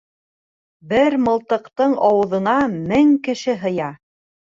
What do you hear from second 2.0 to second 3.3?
ауыҙына мең